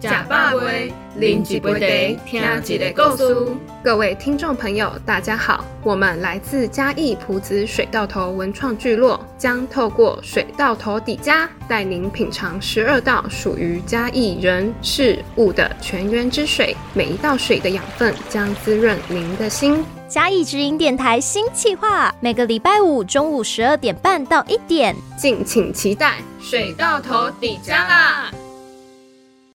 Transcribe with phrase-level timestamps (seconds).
[0.00, 3.36] 假发杯，啉一杯茶，听一个告事。
[3.84, 16.74] 各位听众朋友，大家好，我们来自嘉义埔子水稻头文创聚落，将透过水稻头底家，带您品尝十二道属于嘉义人事物的泉源之水。
[16.94, 19.84] 每一道水的养分，将滋润您的心。
[20.08, 26.14] 嘉义直营电台新企划，每个礼拜五中午十二点半到一点，敬请期待。
[26.40, 28.30] 水稻头底家啦！